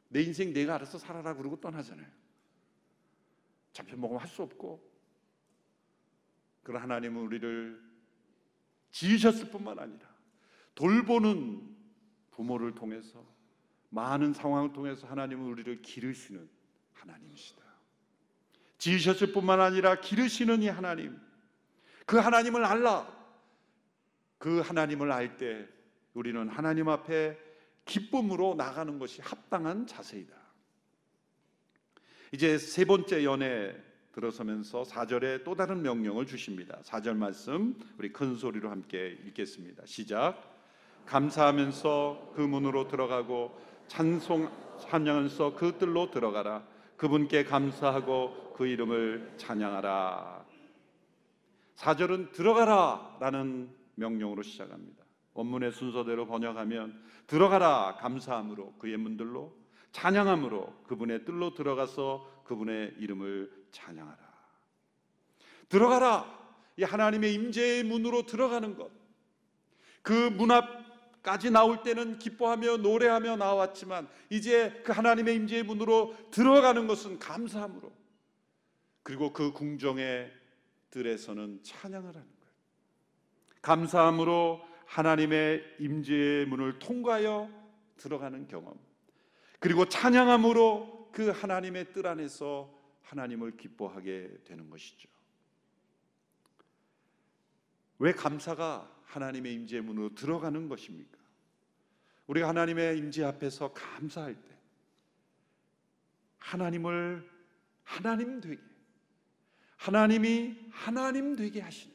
내 0.08 0.22
인생 0.22 0.54
내가 0.54 0.76
알아서 0.76 0.96
살아라 0.96 1.34
그러고 1.34 1.60
떠나잖아요. 1.60 2.08
잡혀먹으면 3.74 4.22
할 4.22 4.28
수 4.28 4.42
없고 4.42 4.82
그런 6.62 6.80
하나님은 6.80 7.20
우리를 7.20 7.78
지으셨을 8.90 9.50
뿐만 9.50 9.78
아니라 9.78 10.08
돌보는 10.74 11.76
부모를 12.30 12.74
통해서 12.74 13.22
많은 13.90 14.32
상황을 14.32 14.72
통해서 14.72 15.06
하나님은 15.06 15.44
우리를 15.44 15.82
기르시는 15.82 16.48
하나님이시다. 16.94 17.62
지으셨을 18.78 19.34
뿐만 19.34 19.60
아니라 19.60 20.00
기르시는 20.00 20.62
이 20.62 20.68
하나님, 20.68 21.20
그 22.06 22.16
하나님을 22.16 22.64
알라. 22.64 23.06
그 24.38 24.60
하나님을 24.60 25.12
알 25.12 25.36
때 25.36 25.66
우리는 26.14 26.48
하나님 26.48 26.88
앞에 26.88 27.36
기쁨으로 27.84 28.54
나가는 28.54 28.98
것이 28.98 29.20
합당한 29.22 29.86
자세이다. 29.86 30.34
이제 32.32 32.58
세 32.58 32.84
번째 32.84 33.24
연애 33.24 33.74
들어서면서 34.12 34.82
4절에 34.84 35.44
또 35.44 35.54
다른 35.54 35.82
명령을 35.82 36.26
주십니다. 36.26 36.78
4절 36.82 37.16
말씀 37.16 37.78
우리 37.98 38.12
큰 38.12 38.34
소리로 38.34 38.70
함께 38.70 39.18
읽겠습니다. 39.26 39.82
시작. 39.84 40.42
감사하면서 41.04 42.32
그 42.34 42.40
문으로 42.40 42.88
들어가고 42.88 43.60
찬송하면서 43.88 45.54
그 45.54 45.76
뜰로 45.78 46.10
들어가라. 46.10 46.66
그분께 46.96 47.44
감사하고 47.44 48.54
그 48.56 48.66
이름을 48.66 49.34
찬양하라. 49.36 50.45
4절은 51.76 52.32
들어가라 52.32 53.18
라는 53.20 53.70
명령으로 53.94 54.42
시작합니다. 54.42 55.04
원문의 55.34 55.72
순서대로 55.72 56.26
번역하면 56.26 57.02
들어가라 57.26 57.96
감사함으로 58.00 58.74
그의 58.78 58.96
문들로 58.96 59.54
찬양함으로 59.92 60.84
그분의 60.86 61.24
뜰로 61.24 61.54
들어가서 61.54 62.42
그분의 62.44 62.94
이름을 62.98 63.50
찬양하라. 63.70 64.18
들어가라. 65.68 66.36
이 66.78 66.82
하나님의 66.82 67.32
임재의 67.34 67.84
문으로 67.84 68.26
들어가는 68.26 68.76
것. 68.76 68.90
그 70.02 70.30
문 70.30 70.50
앞까지 70.50 71.50
나올 71.50 71.82
때는 71.82 72.18
기뻐하며 72.18 72.78
노래하며 72.78 73.36
나왔지만 73.36 74.08
이제 74.30 74.82
그 74.84 74.92
하나님의 74.92 75.34
임재의 75.34 75.62
문으로 75.64 76.14
들어가는 76.30 76.86
것은 76.86 77.18
감사함으로 77.18 77.90
그리고 79.02 79.32
그 79.32 79.52
궁정의 79.52 80.30
들에서는 80.96 81.62
찬양을 81.62 82.08
하는 82.08 82.12
거예요. 82.12 82.54
감사함으로 83.60 84.66
하나님의 84.86 85.76
임재의 85.78 86.46
문을 86.46 86.78
통과하여 86.78 87.50
들어가는 87.98 88.48
경험. 88.48 88.78
그리고 89.58 89.86
찬양함으로 89.86 91.10
그 91.12 91.28
하나님의 91.28 91.92
뜰 91.92 92.06
안에서 92.06 92.74
하나님을 93.02 93.58
기뻐하게 93.58 94.38
되는 94.44 94.70
것이죠. 94.70 95.10
왜 97.98 98.12
감사가 98.12 98.90
하나님의 99.04 99.52
임재 99.54 99.80
문으로 99.80 100.14
들어가는 100.14 100.68
것입니까? 100.68 101.18
우리가 102.26 102.48
하나님의 102.48 102.98
임재 102.98 103.22
앞에서 103.22 103.72
감사할 103.74 104.34
때 104.34 104.56
하나님을 106.38 107.30
하나님 107.84 108.40
되게 108.40 108.58
하나님이 109.76 110.56
하나님 110.70 111.36
되게 111.36 111.60
하시는 111.60 111.94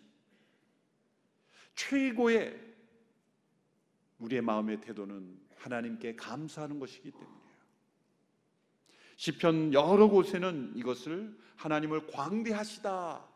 최고의 1.76 2.60
우리의 4.20 4.42
마음의 4.42 4.82
태도는 4.82 5.40
하나님께 5.58 6.16
감사하는 6.16 6.80
것이기 6.80 7.12
때문에 7.12 7.42
시편 9.16 9.74
여러 9.74 10.08
곳에는 10.08 10.74
이것을 10.76 11.38
하나님을 11.56 12.08
광대하시다 12.08 13.32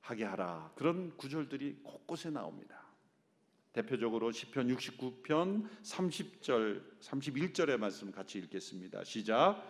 하게 0.00 0.24
하라. 0.24 0.72
그런 0.74 1.16
구절들이 1.16 1.80
곳곳에 1.82 2.30
나옵니다. 2.30 2.84
대표적으로 3.72 4.30
시편 4.32 4.68
69편 4.76 5.68
30절 5.82 7.00
31절의 7.00 7.76
말씀 7.76 8.12
같이 8.12 8.38
읽겠습니다. 8.38 9.02
시작. 9.04 9.62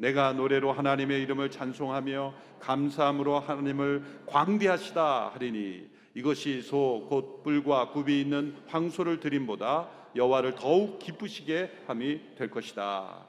내가 0.00 0.32
노래로 0.32 0.72
하나님의 0.72 1.20
이름을 1.22 1.50
찬송하며 1.50 2.34
감사함으로 2.60 3.38
하나님을 3.38 4.24
광대하시다 4.26 5.28
하리니 5.34 5.90
이것이 6.14 6.62
소 6.62 7.06
곧 7.10 7.42
뿔과 7.42 7.90
굽이 7.90 8.18
있는 8.22 8.56
황소를 8.66 9.20
드림보다 9.20 9.90
여호와를 10.16 10.54
더욱 10.54 10.98
기쁘시게 10.98 11.84
함이 11.86 12.34
될 12.34 12.50
것이다. 12.50 13.28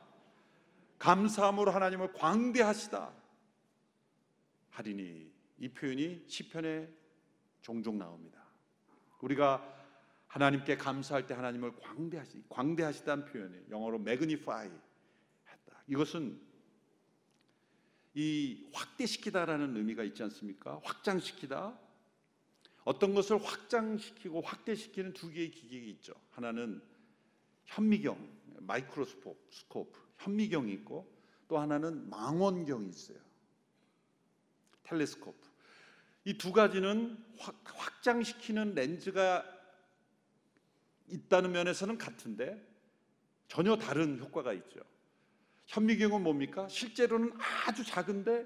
감사함으로 0.98 1.72
하나님을 1.72 2.14
광대하시다 2.14 3.12
하리니 4.70 5.30
이 5.60 5.68
표현이 5.68 6.24
시편에 6.28 6.88
종종 7.62 7.98
나옵니다. 7.98 8.40
우리가 9.20 9.62
하나님께 10.28 10.78
감사할 10.78 11.28
때 11.28 11.34
하나님을 11.34 11.74
광대하시 11.82 12.46
광대하시다는 12.48 13.26
표현이 13.26 13.56
영어로 13.70 13.98
magnify 13.98 14.68
했다. 14.68 15.84
이것은 15.88 16.51
이 18.14 18.68
확대시키다라는 18.74 19.76
의미가 19.78 20.04
있지 20.04 20.24
않습니까? 20.24 20.80
확장시키다. 20.84 21.78
어떤 22.84 23.14
것을 23.14 23.44
확장시키고 23.44 24.42
확대시키는 24.42 25.14
두 25.14 25.30
개의 25.32 25.52
기계가 25.52 25.86
있죠. 25.88 26.14
하나는 26.32 26.82
현미경, 27.66 28.42
마이크로스코프, 28.62 29.92
현미경이 30.18 30.74
있고 30.74 31.12
또 31.48 31.58
하나는 31.60 32.10
망원경이 32.10 32.90
있어요. 32.90 33.18
텔레스코프. 34.84 35.52
이 36.26 36.38
두 36.38 36.52
가지는 36.52 37.18
확장시키는 37.66 38.76
렌즈가 38.76 39.44
있다는 41.08 41.52
면에서는 41.52 41.98
같은데 41.98 42.62
전혀 43.48 43.76
다른 43.76 44.20
효과가 44.20 44.54
있죠. 44.54 44.80
현미경은 45.72 46.22
뭡니까? 46.22 46.68
실제로는 46.68 47.32
아주 47.66 47.86
작은데 47.86 48.46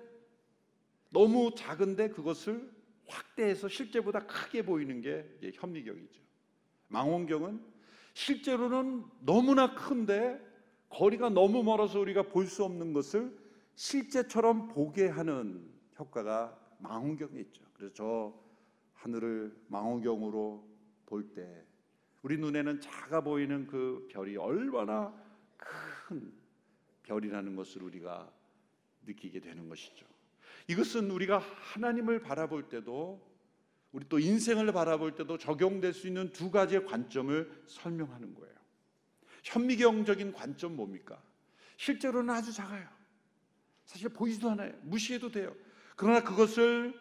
너무 1.09 1.51
작은데 1.55 2.09
그것을 2.09 2.69
확대해서 3.07 3.67
실제보다 3.67 4.19
크게 4.27 4.63
보이는 4.63 5.01
게 5.01 5.25
현미경이죠. 5.55 6.21
망원경은 6.89 7.59
실제로는 8.13 9.05
너무나 9.21 9.73
큰데 9.73 10.39
거리가 10.89 11.29
너무 11.29 11.63
멀어서 11.63 11.99
우리가 11.99 12.23
볼 12.29 12.45
수 12.45 12.63
없는 12.63 12.93
것을 12.93 13.35
실제처럼 13.73 14.67
보게 14.67 15.07
하는 15.07 15.67
효과가 15.97 16.55
망원경에 16.77 17.39
있죠. 17.39 17.63
그래서 17.73 17.93
저 17.95 18.39
하늘을 18.93 19.55
망원경으로 19.67 20.63
볼 21.07 21.33
때 21.33 21.65
우리 22.21 22.37
눈에는 22.37 22.81
작아 22.81 23.21
보이는 23.21 23.65
그 23.65 24.07
별이 24.11 24.37
얼마나 24.37 25.11
큰 25.57 26.31
별이라는 27.05 27.55
것을 27.55 27.83
우리가 27.83 28.31
느끼게 29.05 29.39
되는 29.39 29.69
것이죠. 29.69 30.05
이것은 30.67 31.11
우리가 31.11 31.37
하나님을 31.39 32.21
바라볼 32.21 32.69
때도 32.69 33.21
우리 33.91 34.05
또 34.09 34.19
인생을 34.19 34.73
바라볼 34.73 35.15
때도 35.15 35.37
적용될 35.37 35.93
수 35.93 36.07
있는 36.07 36.31
두 36.31 36.51
가지의 36.51 36.85
관점을 36.85 37.63
설명하는 37.67 38.33
거예요. 38.33 38.55
현미경적인 39.43 40.33
관점 40.33 40.75
뭡니까? 40.75 41.21
실제로는 41.77 42.33
아주 42.33 42.51
작아요. 42.51 42.89
사실 43.85 44.09
보이지도 44.09 44.49
않아요. 44.49 44.73
무시해도 44.81 45.31
돼요. 45.31 45.55
그러나 45.95 46.23
그것을 46.23 46.99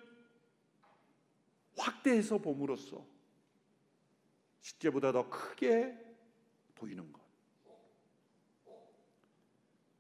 확대해서 1.76 2.38
봄으로써 2.38 3.04
실제보다 4.60 5.12
더 5.12 5.28
크게 5.28 5.98
보이는 6.74 7.10
것. 7.12 7.23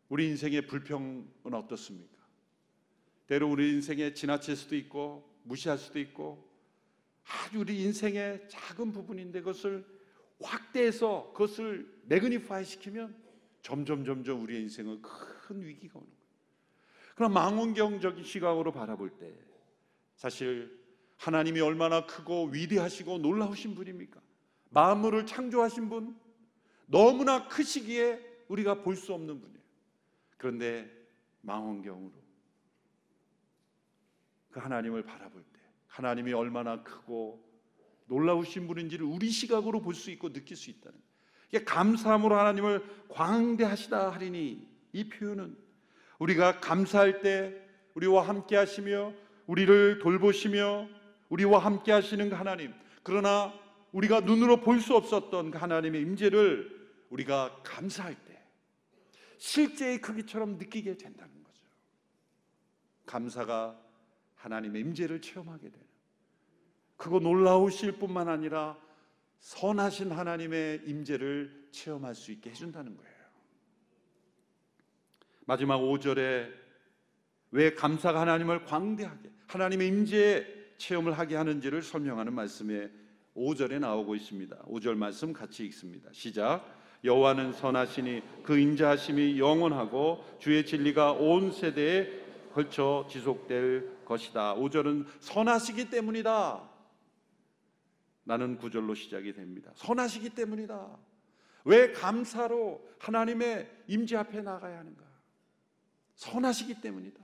우리 0.08 0.28
인생의 0.28 0.66
불평은 0.66 1.52
어떻습니까? 1.52 2.14
때로 3.26 3.50
우리 3.50 3.72
인생에 3.72 4.12
지나칠 4.14 4.56
수도 4.56 4.76
있고 4.76 5.28
무시할 5.44 5.78
수도 5.78 5.98
있고 5.98 6.48
아주 7.26 7.60
우리 7.60 7.82
인생의 7.82 8.48
작은 8.48 8.92
부분인데 8.92 9.40
그것을 9.40 9.84
확대해서 10.42 11.32
그것을 11.32 12.02
매그니파이 12.04 12.64
시키면 12.64 13.16
점점 13.62 14.04
점점 14.04 14.42
우리의 14.42 14.62
인생은 14.62 15.00
큰 15.00 15.62
위기가 15.62 15.98
오는 15.98 16.08
거예요. 16.08 16.24
그럼 17.14 17.32
망원경적인 17.32 18.24
시각으로 18.24 18.72
바라볼 18.72 19.10
때 19.18 19.32
사실 20.16 20.84
하나님이 21.16 21.60
얼마나 21.60 22.04
크고 22.04 22.46
위대하시고 22.48 23.18
놀라우신 23.18 23.74
분입니까? 23.74 24.20
만물을 24.70 25.24
창조하신 25.24 25.88
분 25.88 26.18
너무나 26.86 27.48
크시기에 27.48 28.20
우리가 28.48 28.82
볼 28.82 28.96
수 28.96 29.14
없는 29.14 29.40
분이에요. 29.40 29.53
그런데 30.36 30.90
망원경으로 31.42 32.12
그 34.50 34.60
하나님을 34.60 35.02
바라볼 35.04 35.42
때 35.42 35.60
하나님이 35.88 36.32
얼마나 36.32 36.82
크고 36.82 37.42
놀라우신 38.06 38.66
분인지를 38.66 39.04
우리 39.06 39.30
시각으로 39.30 39.80
볼 39.80 39.94
수 39.94 40.10
있고 40.10 40.32
느낄 40.32 40.56
수 40.56 40.70
있다는 40.70 40.98
이게 41.48 41.64
감사함으로 41.64 42.36
하나님을 42.36 42.84
광대하시다 43.08 44.10
하리니 44.12 44.68
이 44.92 45.08
표현은 45.08 45.56
우리가 46.18 46.60
감사할 46.60 47.20
때 47.20 47.54
우리와 47.94 48.26
함께 48.28 48.56
하시며 48.56 49.12
우리를 49.46 49.98
돌보시며 49.98 50.88
우리와 51.28 51.58
함께 51.58 51.92
하시는 51.92 52.28
그 52.28 52.34
하나님 52.34 52.72
그러나 53.02 53.52
우리가 53.92 54.20
눈으로 54.20 54.60
볼 54.60 54.80
수 54.80 54.96
없었던 54.96 55.50
그 55.52 55.58
하나님의 55.58 56.00
임재를 56.02 56.90
우리가 57.10 57.60
감사할 57.62 58.14
때 58.24 58.33
실제의 59.38 60.00
크기처럼 60.00 60.56
느끼게 60.58 60.96
된다는 60.96 61.44
거죠. 61.44 61.62
감사가 63.06 63.80
하나님의 64.36 64.82
임재를 64.82 65.20
체험하게 65.20 65.70
되는 65.70 65.86
그거 66.96 67.18
놀라우실 67.18 67.92
뿐만 67.92 68.28
아니라 68.28 68.78
선하신 69.40 70.12
하나님의 70.12 70.82
임재를 70.86 71.68
체험할 71.70 72.14
수 72.14 72.32
있게 72.32 72.50
해준다는 72.50 72.96
거예요. 72.96 73.14
마지막 75.46 75.78
5절에 75.78 76.50
왜 77.50 77.74
감사가 77.74 78.20
하나님을 78.20 78.64
광대하게 78.64 79.30
하나님의 79.46 79.88
임재 79.88 80.46
체험을 80.78 81.18
하게 81.18 81.36
하는지를 81.36 81.82
설명하는 81.82 82.32
말씀에 82.32 82.90
5절에 83.36 83.78
나오고 83.80 84.14
있습니다. 84.14 84.56
5절 84.62 84.96
말씀 84.96 85.32
같이 85.32 85.64
읽습니다. 85.66 86.08
시작. 86.12 86.64
여호와는 87.04 87.52
선하시니 87.52 88.42
그 88.42 88.58
인자하심이 88.58 89.38
영원하고 89.38 90.24
주의 90.38 90.64
진리가 90.64 91.12
온 91.12 91.52
세대에 91.52 92.24
걸쳐 92.52 93.06
지속될 93.10 94.04
것이다. 94.04 94.54
5절은 94.54 95.06
선하시기 95.20 95.90
때문이다. 95.90 96.70
나는 98.24 98.56
구절로 98.56 98.94
시작이 98.94 99.34
됩니다. 99.34 99.70
선하시기 99.74 100.30
때문이다. 100.30 100.96
왜 101.66 101.92
감사로 101.92 102.86
하나님의 102.98 103.70
임재 103.86 104.16
앞에 104.16 104.40
나가야 104.40 104.78
하는가? 104.78 105.04
선하시기 106.14 106.80
때문이다. 106.80 107.22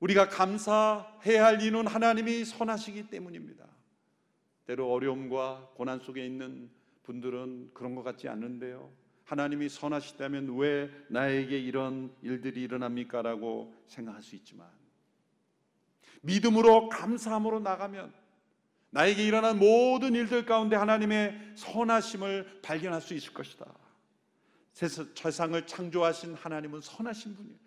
우리가 0.00 0.28
감사해야 0.28 1.44
할 1.44 1.60
이유는 1.60 1.86
하나님이 1.86 2.44
선하시기 2.46 3.08
때문입니다. 3.08 3.66
때로 4.66 4.90
어려움과 4.90 5.72
고난 5.74 5.98
속에 5.98 6.24
있는 6.24 6.70
분들은 7.10 7.72
그런 7.74 7.96
것 7.96 8.04
같지 8.04 8.28
않는데요. 8.28 8.92
하나님이 9.24 9.68
선하시다면 9.68 10.56
왜 10.56 10.90
나에게 11.08 11.58
이런 11.58 12.14
일들이 12.22 12.62
일어납니까? 12.62 13.22
라고 13.22 13.74
생각할 13.88 14.22
수 14.22 14.36
있지만 14.36 14.68
믿음으로 16.22 16.88
감사함으로 16.88 17.60
나가면 17.60 18.12
나에게 18.90 19.24
일어난 19.24 19.58
모든 19.58 20.14
일들 20.14 20.46
가운데 20.46 20.76
하나님의 20.76 21.54
선하심을 21.56 22.60
발견할 22.62 23.00
수 23.00 23.14
있을 23.14 23.32
것이다. 23.32 23.66
세상을 24.72 25.66
창조하신 25.66 26.34
하나님은 26.34 26.80
선하신 26.80 27.34
분이에요. 27.34 27.58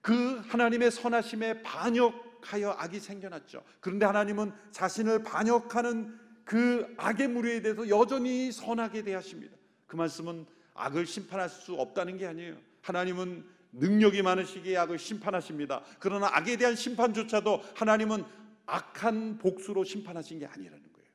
그 0.00 0.38
하나님의 0.48 0.90
선하심에 0.90 1.62
반역하여 1.62 2.70
악이 2.78 3.00
생겨났죠. 3.00 3.62
그런데 3.80 4.06
하나님은 4.06 4.52
자신을 4.70 5.22
반역하는 5.24 6.27
그 6.48 6.94
악의 6.96 7.28
무리에 7.28 7.60
대해서 7.60 7.86
여전히 7.90 8.50
선하게 8.50 9.02
대하십니다. 9.02 9.54
그 9.86 9.96
말씀은 9.96 10.46
악을 10.72 11.04
심판할 11.04 11.50
수 11.50 11.74
없다는 11.74 12.16
게 12.16 12.26
아니에요. 12.26 12.56
하나님은 12.80 13.44
능력이 13.72 14.22
많으시기에 14.22 14.78
악을 14.78 14.98
심판하십니다. 14.98 15.84
그러나 15.98 16.30
악에 16.32 16.56
대한 16.56 16.74
심판조차도 16.74 17.62
하나님은 17.74 18.24
악한 18.64 19.36
복수로 19.36 19.84
심판하신 19.84 20.38
게 20.38 20.46
아니라는 20.46 20.90
거예요. 20.90 21.08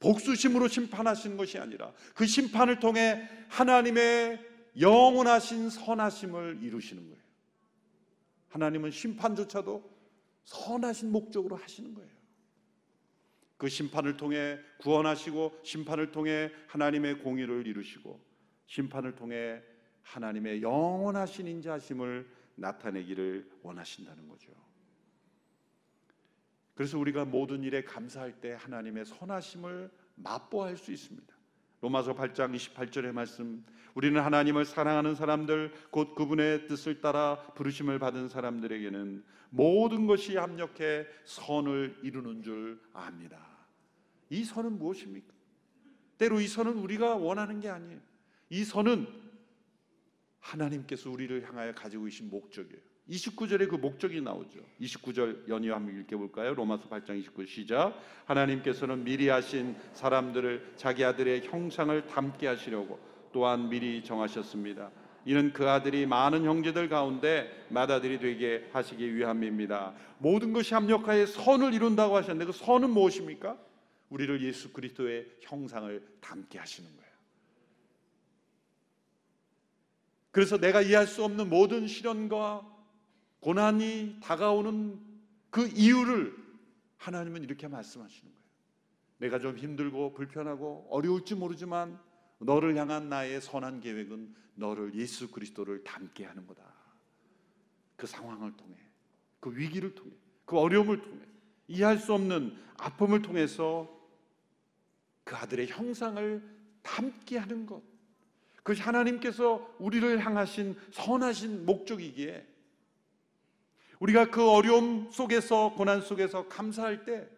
복수심으로 0.00 0.66
심판하신 0.66 1.36
것이 1.36 1.56
아니라 1.56 1.92
그 2.12 2.26
심판을 2.26 2.80
통해 2.80 3.28
하나님의 3.50 4.44
영원하신 4.80 5.70
선하심을 5.70 6.58
이루시는 6.62 7.10
거예요. 7.10 7.22
하나님은 8.48 8.90
심판조차도 8.90 9.88
선하신 10.42 11.12
목적으로 11.12 11.54
하시는 11.54 11.94
거예요. 11.94 12.10
그 13.56 13.68
심판을 13.68 14.16
통해 14.16 14.58
구원하시고 14.78 15.60
심판을 15.62 16.10
통해 16.10 16.50
하나님의 16.66 17.18
공의를 17.18 17.66
이루시고 17.66 18.20
심판을 18.66 19.14
통해 19.14 19.62
하나님의 20.02 20.62
영원하신 20.62 21.46
인자심을 21.46 22.28
나타내기를 22.56 23.50
원하신다는 23.62 24.28
거죠. 24.28 24.52
그래서 26.74 26.98
우리가 26.98 27.24
모든 27.24 27.62
일에 27.62 27.84
감사할 27.84 28.40
때 28.40 28.56
하나님의 28.58 29.04
선하심을 29.04 29.90
맛보할 30.16 30.76
수 30.76 30.92
있습니다. 30.92 31.33
로마서 31.84 32.14
8장 32.14 32.54
28절의 32.56 33.12
말씀 33.12 33.62
우리는 33.92 34.18
하나님을 34.18 34.64
사랑하는 34.64 35.14
사람들 35.14 35.70
곧 35.90 36.14
그분의 36.14 36.66
뜻을 36.66 37.02
따라 37.02 37.36
부르심을 37.56 37.98
받은 37.98 38.30
사람들에게는 38.30 39.22
모든 39.50 40.06
것이 40.06 40.38
합력해 40.38 41.06
선을 41.24 42.00
이루는 42.02 42.42
줄 42.42 42.80
압니다. 42.94 43.38
이 44.30 44.44
선은 44.44 44.78
무엇입니까? 44.78 45.30
때로 46.16 46.40
이 46.40 46.48
선은 46.48 46.78
우리가 46.78 47.16
원하는 47.16 47.60
게 47.60 47.68
아니에요. 47.68 48.00
이 48.48 48.64
선은 48.64 49.06
하나님께서 50.40 51.10
우리를 51.10 51.46
향하여 51.46 51.74
가지고 51.74 52.04
계신 52.04 52.30
목적이에요. 52.30 52.80
29절에 53.08 53.68
그 53.68 53.76
목적이 53.76 54.22
나오죠. 54.22 54.60
29절 54.80 55.48
연이어 55.48 55.74
한번 55.74 56.00
읽어볼까요? 56.00 56.54
로마서 56.54 56.88
8장 56.88 57.18
29 57.18 57.46
시작. 57.46 57.94
하나님께서는 58.24 59.04
미리 59.04 59.28
하신 59.28 59.76
사람들을 59.92 60.74
자기 60.76 61.04
아들의 61.04 61.44
형상을 61.44 62.06
닮게 62.06 62.46
하시려고 62.46 62.98
또한 63.32 63.68
미리 63.68 64.02
정하셨습니다. 64.02 64.90
이는 65.26 65.52
그 65.52 65.68
아들이 65.68 66.06
많은 66.06 66.44
형제들 66.44 66.88
가운데 66.88 67.66
맏아들이 67.68 68.18
되게 68.18 68.68
하시기 68.72 69.14
위함입니다. 69.14 69.94
모든 70.18 70.52
것이 70.52 70.72
합력하여 70.74 71.26
선을 71.26 71.74
이룬다고 71.74 72.16
하셨는데 72.16 72.46
그 72.46 72.52
선은 72.52 72.90
무엇입니까? 72.90 73.58
우리를 74.10 74.42
예수 74.42 74.72
그리스도의 74.72 75.26
형상을 75.40 76.18
닮게 76.20 76.58
하시는 76.58 76.88
거예요. 76.88 77.04
그래서 80.30 80.58
내가 80.58 80.82
이해할 80.82 81.06
수 81.06 81.24
없는 81.24 81.48
모든 81.48 81.86
시련과 81.86 82.73
고난이 83.44 84.20
다가오는 84.22 84.98
그 85.50 85.68
이유를 85.68 86.34
하나님은 86.96 87.44
이렇게 87.44 87.68
말씀하시는 87.68 88.32
거예요. 88.32 88.44
내가 89.18 89.38
좀 89.38 89.58
힘들고 89.58 90.14
불편하고 90.14 90.86
어려울지 90.88 91.34
모르지만 91.34 92.00
너를 92.38 92.74
향한 92.76 93.10
나의 93.10 93.42
선한 93.42 93.80
계획은 93.80 94.34
너를 94.54 94.94
예수 94.94 95.30
그리스도를 95.30 95.84
닮게 95.84 96.24
하는 96.24 96.46
거다. 96.46 96.62
그 97.96 98.06
상황을 98.06 98.56
통해, 98.56 98.78
그 99.40 99.54
위기를 99.54 99.94
통해, 99.94 100.14
그 100.46 100.58
어려움을 100.58 101.02
통해, 101.02 101.20
이해할 101.68 101.98
수 101.98 102.14
없는 102.14 102.56
아픔을 102.78 103.20
통해서 103.20 103.94
그 105.22 105.36
아들의 105.36 105.66
형상을 105.66 106.42
닮게 106.82 107.36
하는 107.36 107.66
것. 107.66 107.82
그것이 108.56 108.80
하나님께서 108.80 109.76
우리를 109.78 110.24
향하신 110.24 110.78
선하신 110.92 111.66
목적이기에 111.66 112.53
우리가 114.04 114.30
그 114.30 114.48
어려움 114.48 115.10
속에서 115.10 115.74
고난 115.74 116.00
속에서 116.00 116.48
감사할 116.48 117.04
때 117.04 117.34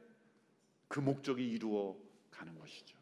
그 0.88 1.00
목적이 1.00 1.50
이루어 1.50 1.96
가는 2.30 2.56
것이죠. 2.58 2.96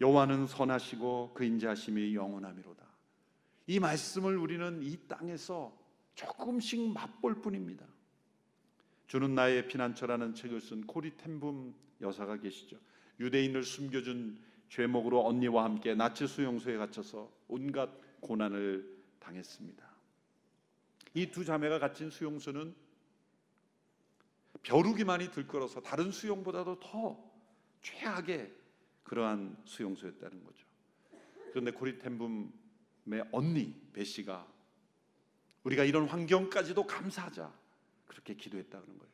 여호와는 0.00 0.46
선하시고 0.46 1.32
그 1.34 1.44
인자하심이 1.44 2.14
영원하미로다. 2.14 2.84
이 3.68 3.78
말씀을 3.78 4.36
우리는 4.36 4.82
이 4.82 4.96
땅에서 5.06 5.76
조금씩 6.14 6.92
맛볼 6.92 7.40
뿐입니다. 7.40 7.86
주는 9.06 9.34
나의 9.34 9.68
피난처라는 9.68 10.34
책을 10.34 10.60
쓴 10.60 10.86
코리 10.86 11.16
템붐 11.16 11.74
여사가 12.00 12.38
계시죠. 12.38 12.78
유대인을 13.20 13.62
숨겨준 13.62 14.38
죄목으로 14.68 15.24
언니와 15.24 15.64
함께 15.64 15.94
나치 15.94 16.26
수용소에 16.26 16.76
갇혀서 16.76 17.30
온갖 17.46 17.90
고난을 18.20 18.98
당했습니다. 19.20 19.91
이 21.14 21.30
두 21.30 21.44
자매가 21.44 21.78
갇힌 21.78 22.10
수용소는 22.10 22.74
벼룩이만이 24.62 25.30
들끓어서 25.30 25.80
다른 25.80 26.10
수용보다도 26.10 26.80
더 26.80 27.32
최악의 27.82 28.52
그러한 29.02 29.60
수용소였다는 29.64 30.44
거죠. 30.44 30.66
그런데 31.50 31.72
고리템붐의 31.72 33.28
언니 33.32 33.74
배 33.92 34.04
씨가 34.04 34.46
우리가 35.64 35.84
이런 35.84 36.06
환경까지도 36.06 36.86
감사하자 36.86 37.52
그렇게 38.06 38.34
기도했다는 38.34 38.86
거예요. 38.86 39.12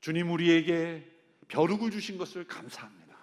주님 0.00 0.30
우리에게 0.30 1.10
벼룩을 1.48 1.90
주신 1.90 2.18
것을 2.18 2.46
감사합니다. 2.46 3.16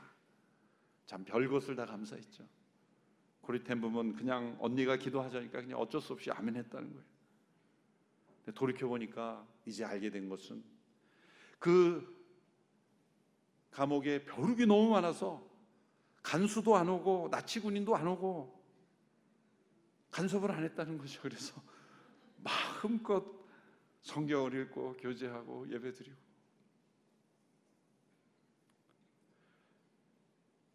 참 1.06 1.24
별것을 1.24 1.76
다 1.76 1.86
감사했죠. 1.86 2.48
고리템붐은 3.41 4.15
그냥 4.15 4.58
언니가 4.60 4.98
기도하자니까 4.98 5.62
그냥 5.62 5.80
어쩔 5.80 6.02
수 6.02 6.13
없이 6.13 6.32
아멘 6.32 6.56
했다는 6.56 6.91
거예요. 6.91 7.14
돌이켜 8.54 8.88
보니까 8.88 9.48
이제 9.66 9.84
알게 9.84 10.10
된 10.10 10.30
것은 10.30 10.64
그 11.60 12.14
감옥에 13.72 14.24
벼룩이 14.24 14.66
너무 14.66 14.92
많아서 14.92 15.46
간수도 16.22 16.76
안 16.76 16.90
오고 16.90 17.30
나치 17.30 17.60
군인도 17.60 17.96
안 17.96 18.08
오고 18.08 18.64
간섭을 20.12 20.52
안 20.52 20.64
했다는 20.64 20.98
거죠. 20.98 21.22
그래서 21.22 21.62
마음껏 22.38 23.26
성경을 24.02 24.62
읽고 24.62 24.98
교제하고 24.98 25.70
예배드리고 25.70 26.16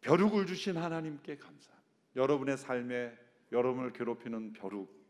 벼룩을 0.01 0.45
주신 0.47 0.77
하나님께 0.77 1.37
감사. 1.37 1.71
여러분의 2.15 2.57
삶에 2.57 3.17
여러분을 3.51 3.93
괴롭히는 3.93 4.53
벼룩 4.53 5.00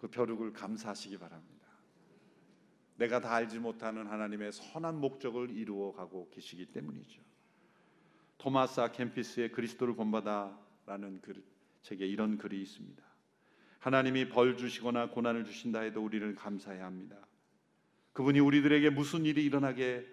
그 0.00 0.08
벼룩을 0.08 0.54
감사하시기 0.54 1.18
바랍니다. 1.18 1.68
내가 2.96 3.20
다 3.20 3.34
알지 3.34 3.58
못하는 3.58 4.06
하나님의 4.06 4.50
선한 4.50 4.98
목적을 4.98 5.50
이루어 5.50 5.92
가고 5.92 6.30
계시기 6.30 6.72
때문이죠. 6.72 7.20
토마스 8.38 8.80
아 8.80 8.92
캠피스의 8.92 9.52
그리스도를 9.52 9.94
본받아라는 9.96 11.20
글, 11.20 11.44
책에 11.82 12.06
이런 12.06 12.38
글이 12.38 12.62
있습니다. 12.62 13.02
하나님이 13.78 14.30
벌 14.30 14.56
주시거나 14.56 15.10
고난을 15.10 15.44
주신다 15.44 15.80
해도 15.80 16.02
우리를 16.02 16.34
감사해야 16.34 16.86
합니다. 16.86 17.18
그분이 18.14 18.40
우리들에게 18.40 18.88
무슨 18.88 19.26
일이 19.26 19.44
일어나게 19.44 20.06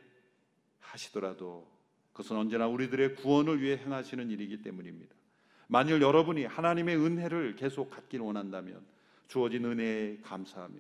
하시더라도 0.81 1.65
그것은 2.11 2.35
언제나 2.35 2.67
우리들의 2.67 3.15
구원을 3.15 3.61
위해 3.61 3.77
행하시는 3.77 4.29
일이기 4.31 4.61
때문입니다. 4.61 5.15
만일 5.67 6.01
여러분이 6.01 6.43
하나님의 6.43 6.97
은혜를 6.97 7.55
계속 7.55 7.89
갖길 7.89 8.19
원한다면 8.19 8.96
주어진 9.27 9.65
은혜에 9.65 10.19
감사하며 10.21 10.75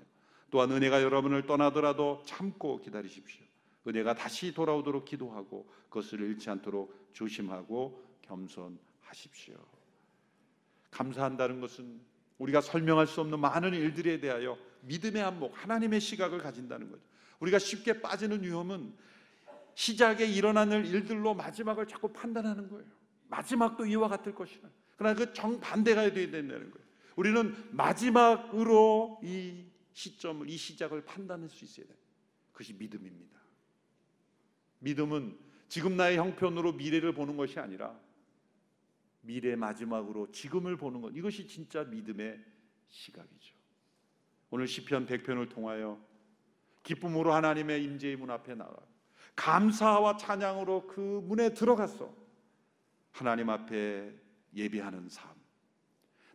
또한 0.49 0.71
은혜가 0.71 1.01
여러분을 1.03 1.45
떠나더라도 1.45 2.23
참고 2.25 2.79
기다리십시오. 2.79 3.45
은혜가 3.87 4.15
다시 4.15 4.53
돌아오도록 4.53 5.05
기도하고 5.05 5.69
그것을 5.89 6.21
잃지 6.21 6.49
않도록 6.49 7.09
조심하고 7.13 8.03
겸손하십시오. 8.21 9.55
감사한다는 10.91 11.61
것은 11.61 11.99
우리가 12.37 12.61
설명할 12.61 13.07
수 13.07 13.21
없는 13.21 13.39
많은 13.39 13.73
일들에 13.73 14.19
대하여 14.19 14.57
믿음의 14.81 15.21
안목, 15.23 15.51
하나님의 15.55 15.99
시각을 15.99 16.39
가진다는 16.39 16.89
거죠. 16.89 17.01
우리가 17.39 17.59
쉽게 17.59 18.01
빠지는 18.01 18.43
위험은 18.43 18.93
시작에 19.75 20.25
일어나는 20.25 20.85
일들로 20.85 21.33
마지막을 21.33 21.87
자꾸 21.87 22.11
판단하는 22.11 22.69
거예요. 22.69 22.85
마지막도 23.27 23.85
이와 23.85 24.07
같을 24.07 24.33
것이라. 24.33 24.67
그러나 24.95 25.15
그 25.15 25.33
정반대가 25.33 26.11
되어야 26.11 26.31
된다는 26.31 26.71
거예요. 26.71 26.86
우리는 27.17 27.53
마지막으로 27.71 29.19
이 29.23 29.65
시점을 29.93 30.47
이 30.49 30.55
시작을 30.55 31.03
판단할 31.03 31.49
수 31.49 31.65
있어야 31.65 31.87
돼요. 31.87 31.97
그것이 32.51 32.73
믿음입니다. 32.73 33.39
믿음은 34.79 35.37
지금 35.67 35.97
나의 35.97 36.17
형편으로 36.17 36.73
미래를 36.73 37.13
보는 37.13 37.35
것이 37.35 37.59
아니라 37.59 37.99
미래 39.21 39.55
마지막으로 39.55 40.31
지금을 40.31 40.77
보는 40.77 41.01
것 41.01 41.09
이것이 41.15 41.47
진짜 41.47 41.83
믿음의 41.83 42.39
시각이죠. 42.87 43.55
오늘 44.51 44.67
시편 44.67 45.07
100편을 45.07 45.49
통하여 45.49 45.99
기쁨으로 46.83 47.33
하나님의 47.33 47.83
임재의 47.83 48.15
문 48.15 48.29
앞에 48.29 48.53
나가 48.53 48.77
감사와 49.35 50.17
찬양으로 50.17 50.85
그 50.85 51.21
문에 51.23 51.53
들어갔어. 51.53 52.15
하나님 53.11 53.49
앞에 53.49 54.13
예배하는 54.53 55.09
삶. 55.09 55.36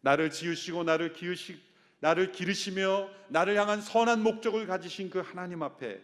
나를 0.03 0.31
지으시고 0.31 0.85
나를 0.85 1.13
기으시 1.15 1.61
나를 2.01 2.33
기르시며 2.33 3.09
나를 3.29 3.57
향한 3.57 3.81
선한 3.81 4.23
목적을 4.23 4.67
가지신 4.67 5.09
그 5.09 5.21
하나님 5.21 5.63
앞에 5.63 6.03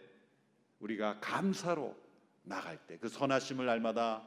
우리가 0.79 1.19
감사로 1.19 1.95
나갈 2.43 2.77
때 2.87 2.97
그 2.97 3.09
선하심을 3.09 3.65
날마다 3.65 4.23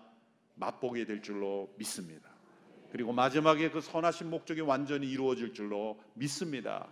맛보게 0.54 1.06
될 1.06 1.22
줄로 1.22 1.74
믿습니다. 1.78 2.30
그리고 2.90 3.12
마지막에 3.12 3.70
그 3.70 3.80
선하신 3.80 4.28
목적이 4.28 4.60
완전히 4.60 5.10
이루어질 5.10 5.54
줄로 5.54 5.98
믿습니다. 6.14 6.88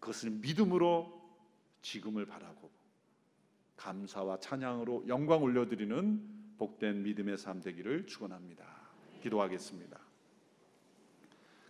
그것을 0.00 0.30
믿음으로 0.30 1.16
지금을 1.82 2.26
바라고 2.26 2.70
감사와 3.76 4.40
찬양으로 4.40 5.04
영광 5.06 5.40
올려드리는 5.42 6.56
복된 6.58 7.04
믿음의 7.04 7.38
삶 7.38 7.60
되기를 7.60 8.06
축원합니다. 8.06 8.64
기도하겠습니다. 9.22 10.07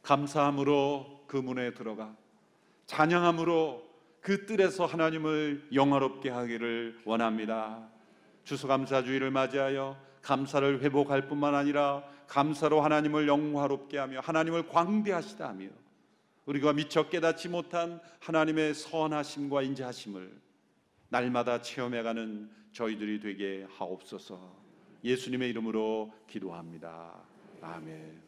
감사함으로 0.08 1.24
그 1.26 1.36
문에 1.36 1.74
들어가 1.74 2.16
찬양함으로 2.86 3.86
그 4.22 4.46
뜰에서 4.46 4.86
하나님을 4.86 5.68
영화롭게 5.74 6.30
하기를 6.30 7.02
원합니다. 7.04 7.86
주소감사주의를 8.44 9.30
맞이하여 9.30 9.98
감사를 10.22 10.80
회복할 10.80 11.28
뿐만 11.28 11.54
아니라 11.54 12.02
감사로 12.26 12.80
하나님을 12.80 13.28
영화롭게 13.28 13.98
하며 13.98 14.20
하나님을 14.20 14.68
광대하시다 14.68 15.46
하며 15.46 15.68
우리가 16.46 16.72
미처 16.72 17.10
깨닫지 17.10 17.50
못한 17.50 18.00
하나님의 18.20 18.72
선하심과 18.72 19.60
인자하심을 19.60 20.32
날마다 21.10 21.60
체험해가는 21.60 22.50
저희들이 22.72 23.20
되게 23.20 23.66
하옵소서 23.76 24.56
예수님의 25.04 25.50
이름으로 25.50 26.10
기도합니다. 26.26 27.12
아멘. 27.60 28.27